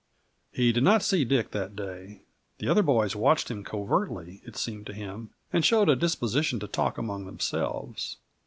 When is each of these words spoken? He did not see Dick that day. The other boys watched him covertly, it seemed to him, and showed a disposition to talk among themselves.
He 0.51 0.71
did 0.71 0.81
not 0.81 1.03
see 1.03 1.23
Dick 1.23 1.51
that 1.51 1.75
day. 1.75 2.21
The 2.57 2.67
other 2.67 2.81
boys 2.81 3.15
watched 3.15 3.51
him 3.51 3.63
covertly, 3.63 4.41
it 4.43 4.55
seemed 4.57 4.87
to 4.87 4.93
him, 4.95 5.29
and 5.53 5.63
showed 5.63 5.89
a 5.89 5.95
disposition 5.95 6.59
to 6.61 6.67
talk 6.67 6.97
among 6.97 7.27
themselves. 7.27 8.17